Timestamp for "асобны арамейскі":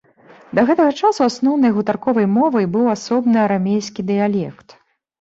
2.97-4.01